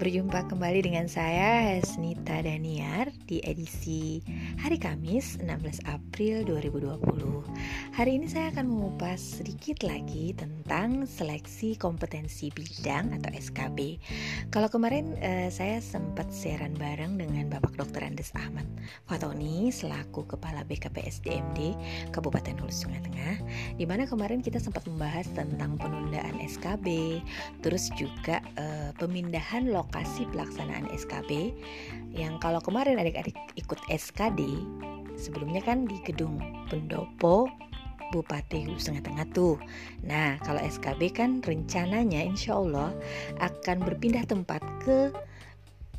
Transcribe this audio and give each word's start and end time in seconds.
Berjumpa 0.00 0.48
kembali 0.48 0.80
dengan 0.80 1.12
saya 1.12 1.76
Hesnita 1.76 2.40
Daniar 2.40 3.12
di 3.28 3.44
edisi 3.44 4.24
hari 4.56 4.80
Kamis 4.80 5.36
16 5.44 5.84
April 5.84 6.40
2020 6.48 7.04
Hari 7.92 8.16
ini 8.16 8.24
saya 8.24 8.48
akan 8.48 8.64
mengupas 8.64 9.20
sedikit 9.20 9.84
lagi 9.84 10.32
tentang 10.32 11.04
seleksi 11.04 11.76
kompetensi 11.76 12.48
bidang 12.48 13.12
atau 13.12 13.28
SKB 13.28 14.00
Kalau 14.48 14.72
kemarin 14.72 15.20
eh, 15.20 15.52
saya 15.52 15.84
sempat 15.84 16.32
siaran 16.32 16.72
bareng 16.80 17.20
dengan 17.20 17.52
Bapak 17.52 17.76
Dr. 17.76 18.00
Andes 18.00 18.32
Ahmad 18.32 18.64
Fatoni 19.04 19.68
selaku 19.68 20.24
Kepala 20.24 20.64
BKPSDMD 20.64 21.76
Kabupaten 22.08 22.56
Hulu 22.56 22.72
Sungai 22.72 23.04
Tengah 23.04 23.36
Di 23.76 23.84
mana 23.84 24.08
kemarin 24.08 24.40
kita 24.40 24.64
sempat 24.64 24.88
membahas 24.88 25.28
tentang 25.36 25.76
penundaan 25.76 26.40
SKB 26.40 27.20
Terus 27.60 27.92
juga 28.00 28.40
eh, 28.56 28.96
pemindahan 28.96 29.68
lokasi 29.68 29.89
lokasi 29.90 30.22
pelaksanaan 30.30 30.86
SKB 30.94 31.50
yang 32.14 32.38
kalau 32.38 32.62
kemarin 32.62 33.02
adik-adik 33.02 33.34
ikut 33.58 33.82
SKD 33.90 34.62
sebelumnya 35.18 35.58
kan 35.66 35.82
di 35.82 35.98
gedung 36.06 36.38
pendopo 36.70 37.50
Bupati 38.14 38.66
Hulu 38.66 38.78
Tengah 38.78 39.02
Tengah 39.02 39.26
tuh. 39.34 39.58
Nah, 40.02 40.38
kalau 40.42 40.58
SKB 40.62 41.14
kan 41.14 41.42
rencananya 41.42 42.22
insya 42.22 42.58
Allah 42.58 42.94
akan 43.42 43.82
berpindah 43.82 44.26
tempat 44.26 44.62
ke 44.82 45.10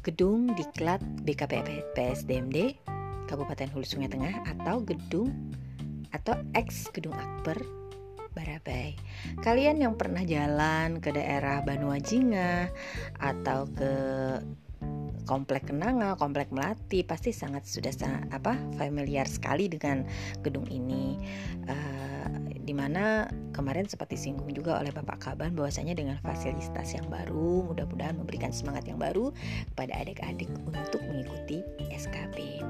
gedung 0.07 0.55
diklat 0.55 1.03
BKP 1.27 1.67
PSDMD 1.91 2.79
Kabupaten 3.27 3.75
Hulu 3.75 3.83
Sungai 3.83 4.07
Tengah 4.07 4.43
atau 4.55 4.79
gedung 4.87 5.51
atau 6.15 6.35
ex 6.55 6.87
gedung 6.95 7.15
Akbar 7.15 7.59
Barabai. 8.31 8.95
Kalian 9.43 9.83
yang 9.83 9.99
pernah 9.99 10.23
jalan 10.23 11.03
ke 11.03 11.11
daerah 11.11 11.59
Banuajinga 11.63 12.71
atau 13.19 13.67
ke 13.71 13.93
Komplek 15.27 15.69
Kenanga, 15.69 16.17
Komplek 16.17 16.49
Melati 16.49 17.05
pasti 17.05 17.29
sangat 17.31 17.69
sudah 17.69 17.93
sangat, 17.93 18.27
apa 18.33 18.57
familiar 18.75 19.29
sekali 19.29 19.69
dengan 19.69 20.03
gedung 20.41 20.65
ini. 20.67 21.15
Uh, 21.69 22.51
di 22.61 22.73
mana 22.73 23.27
kemarin 23.51 23.87
seperti 23.87 24.17
singgung 24.17 24.49
juga 24.51 24.79
oleh 24.79 24.91
Bapak 24.91 25.23
Kaban 25.23 25.53
bahwasanya 25.53 25.95
dengan 25.95 26.17
fasilitas 26.23 26.95
yang 26.95 27.07
baru 27.07 27.67
mudah-mudahan 27.71 28.17
memberikan 28.17 28.49
semangat 28.49 28.87
yang 28.87 28.97
baru 28.97 29.31
kepada 29.75 29.93
adik-adik 30.01 30.49
untuk 30.65 31.01
mengikuti 31.07 31.63
SKB. 31.91 32.63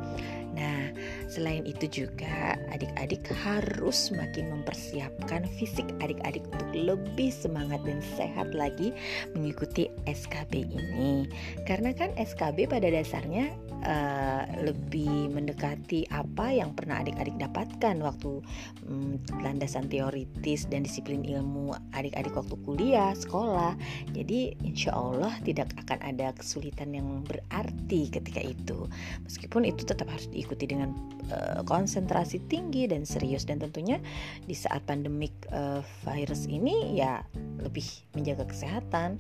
Nah, 0.51 0.91
selain 1.31 1.63
itu 1.63 2.03
juga 2.03 2.59
adik-adik 2.75 3.23
harus 3.47 4.11
semakin 4.11 4.51
mempersiapkan 4.51 5.47
fisik 5.55 5.87
adik-adik 6.03 6.43
untuk 6.51 6.69
lebih 6.75 7.31
semangat 7.31 7.79
dan 7.87 8.03
sehat 8.19 8.51
lagi 8.51 8.91
mengikuti 9.31 9.87
SKB 10.03 10.67
ini. 10.67 11.31
Karena 11.63 11.95
kan 11.95 12.11
SKB 12.19 12.67
pada 12.67 12.91
dasarnya 12.91 13.47
uh, 13.85 14.43
lebih 14.61 15.33
mendekati 15.33 16.05
apa 16.13 16.53
yang 16.53 16.73
pernah 16.77 17.01
adik-adik 17.01 17.35
dapatkan 17.37 17.95
waktu 18.01 18.41
um, 18.87 19.17
landasan 19.41 19.89
teoritis 19.89 20.69
dan 20.69 20.85
disiplin 20.85 21.25
ilmu 21.25 21.73
adik-adik 21.93 22.33
waktu 22.37 22.55
kuliah, 22.65 23.13
sekolah. 23.17 23.73
Jadi 24.13 24.55
insya 24.65 24.93
Allah 24.93 25.33
tidak 25.43 25.73
akan 25.85 25.99
ada 26.05 26.33
kesulitan 26.37 26.93
yang 26.93 27.25
berarti 27.25 28.09
ketika 28.09 28.41
itu. 28.41 28.85
Meskipun 29.25 29.65
itu 29.67 29.83
tetap 29.83 30.09
harus 30.09 30.29
diikuti 30.29 30.69
dengan 30.69 30.93
uh, 31.33 31.61
konsentrasi 31.65 32.41
tinggi 32.47 32.85
dan 32.85 33.03
serius 33.05 33.45
dan 33.45 33.59
tentunya 33.61 33.97
di 34.45 34.53
saat 34.53 34.85
pandemik 34.85 35.33
uh, 35.51 35.81
virus 36.05 36.45
ini 36.45 36.97
ya 36.97 37.25
lebih 37.61 37.85
menjaga 38.13 38.45
kesehatan. 38.49 39.17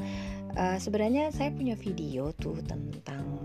Uh, 0.51 0.75
sebenarnya 0.75 1.31
saya 1.31 1.47
punya 1.55 1.79
video 1.79 2.35
tuh 2.35 2.59
tentang 2.67 3.40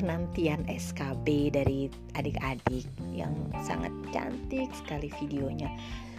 penantian 0.00 0.64
SKB 0.64 1.52
dari 1.52 1.92
adik-adik 2.16 2.88
yang 3.12 3.36
sangat 3.60 3.92
cantik 4.08 4.72
sekali 4.72 5.12
videonya. 5.20 5.68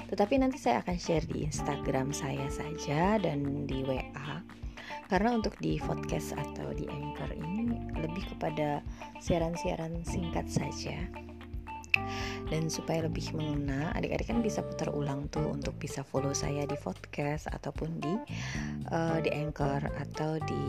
Tetapi 0.05 0.37
nanti 0.37 0.61
saya 0.61 0.85
akan 0.85 1.01
share 1.01 1.25
di 1.25 1.49
Instagram 1.49 2.13
saya 2.13 2.45
saja 2.53 3.17
dan 3.17 3.65
di 3.65 3.81
WA 3.81 4.45
karena 5.09 5.35
untuk 5.35 5.57
di 5.59 5.75
podcast 5.81 6.37
atau 6.37 6.71
di 6.71 6.87
anchor 6.87 7.33
ini 7.35 7.73
lebih 7.99 8.23
kepada 8.31 8.79
siaran-siaran 9.19 10.07
singkat 10.07 10.47
saja 10.47 10.95
dan 12.51 12.67
supaya 12.67 13.07
lebih 13.07 13.31
mengena 13.31 13.95
adik-adik 13.95 14.27
kan 14.27 14.43
bisa 14.43 14.59
putar 14.59 14.91
ulang 14.91 15.31
tuh 15.31 15.55
untuk 15.55 15.79
bisa 15.79 16.03
follow 16.03 16.35
saya 16.35 16.67
di 16.67 16.75
podcast 16.75 17.47
ataupun 17.47 18.03
di 18.03 18.13
uh, 18.91 19.23
di 19.23 19.31
anchor 19.31 19.79
atau 19.95 20.35
di 20.43 20.67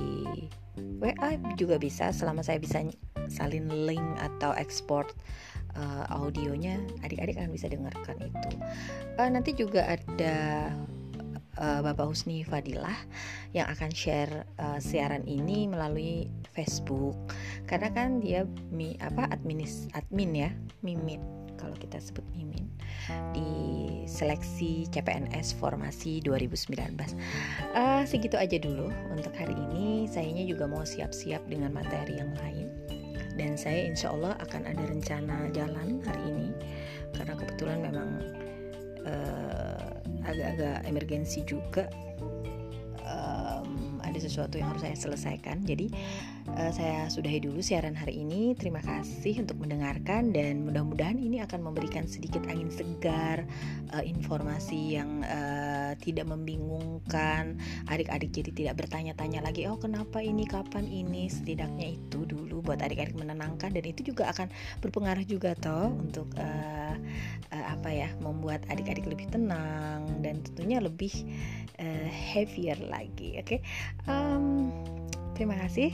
WA 1.03 1.34
juga 1.59 1.82
bisa. 1.82 2.15
Selama 2.15 2.47
saya 2.47 2.62
bisa 2.62 2.87
salin 3.26 3.66
link 3.66 4.06
atau 4.22 4.54
export 4.54 5.10
uh, 5.75 6.06
audionya 6.15 6.78
adik-adik 7.03 7.34
akan 7.42 7.50
bisa 7.50 7.66
dengarkan 7.66 8.16
itu. 8.22 8.50
Uh, 9.19 9.26
nanti 9.26 9.50
juga 9.50 9.82
ada 9.98 10.71
Bapak 11.62 12.10
Husni 12.10 12.42
Fadilah 12.42 12.97
yang 13.54 13.69
akan 13.71 13.92
share 13.92 14.48
uh, 14.59 14.82
siaran 14.82 15.22
ini 15.28 15.71
melalui 15.71 16.26
Facebook. 16.50 17.15
Karena 17.71 17.92
kan 17.92 18.19
dia 18.19 18.48
mi 18.72 18.98
apa 18.98 19.28
administ 19.31 19.87
admin 19.94 20.48
ya 20.48 20.50
mimin 20.81 21.41
kalau 21.62 21.78
kita 21.78 22.03
sebut 22.03 22.27
mimin 22.34 22.67
di 23.31 23.50
seleksi 24.11 24.91
CPNS 24.91 25.55
formasi 25.62 26.19
2019 26.27 26.75
uh, 27.75 28.03
segitu 28.03 28.34
aja 28.34 28.59
dulu 28.59 28.91
untuk 29.15 29.31
hari 29.39 29.55
ini. 29.55 30.11
Sayanya 30.11 30.45
juga 30.47 30.67
mau 30.67 30.83
siap-siap 30.83 31.47
dengan 31.47 31.71
materi 31.71 32.19
yang 32.19 32.34
lain. 32.43 32.69
Dan 33.39 33.56
saya 33.56 33.89
insya 33.89 34.12
Allah 34.12 34.37
akan 34.45 34.69
ada 34.69 34.83
rencana 34.84 35.49
jalan 35.55 36.03
hari 36.05 36.22
ini. 36.28 36.51
Karena 37.17 37.34
kebetulan 37.39 37.78
memang 37.81 38.11
uh, 39.06 39.89
agak-agak 40.27 40.84
emergensi 40.84 41.41
juga. 41.47 41.87
um, 41.87 41.91
ada 41.91 42.12
sesuatu 44.32 44.56
yang 44.56 44.72
harus 44.72 44.88
saya 44.88 44.97
selesaikan. 44.97 45.60
Jadi 45.69 45.93
uh, 46.56 46.72
saya 46.72 47.12
sudahi 47.12 47.44
dulu 47.44 47.60
siaran 47.60 47.93
hari 47.93 48.25
ini. 48.25 48.56
Terima 48.56 48.81
kasih 48.81 49.44
untuk 49.44 49.60
mendengarkan 49.60 50.32
dan 50.32 50.65
mudah-mudahan 50.65 51.20
ini 51.20 51.44
akan 51.44 51.60
memberikan 51.69 52.09
sedikit 52.09 52.41
angin 52.48 52.72
segar 52.72 53.44
uh, 53.92 54.00
informasi 54.00 54.97
yang 54.97 55.21
uh, 55.28 55.92
tidak 56.00 56.25
membingungkan 56.25 57.60
adik-adik 57.92 58.32
jadi 58.32 58.50
tidak 58.56 58.75
bertanya-tanya 58.81 59.44
lagi 59.44 59.69
oh 59.69 59.76
kenapa 59.76 60.25
ini? 60.25 60.48
Kapan 60.48 60.88
ini? 60.88 61.28
Setidaknya 61.28 62.00
itu 62.00 62.25
dulu 62.25 62.65
buat 62.65 62.81
adik-adik 62.81 63.19
menenangkan 63.21 63.76
dan 63.76 63.84
itu 63.84 64.15
juga 64.15 64.32
akan 64.32 64.48
berpengaruh 64.81 65.26
juga 65.28 65.53
toh 65.59 65.92
untuk 65.92 66.32
uh, 66.41 66.97
uh, 67.53 67.66
apa 67.69 67.91
ya 67.92 68.09
membuat 68.25 68.65
adik-adik 68.72 69.04
lebih 69.04 69.28
tenang 69.28 70.09
dan 70.25 70.41
tentunya 70.41 70.78
lebih 70.81 71.12
uh, 71.82 72.09
heavier 72.09 72.78
lagi 72.88 73.37
oke? 73.42 73.59
Okay? 73.59 73.60
Um, 74.22 74.71
terima 75.34 75.59
kasih. 75.59 75.91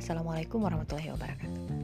Assalamualaikum 0.00 0.64
warahmatullahi 0.64 1.12
wabarakatuh 1.12 1.79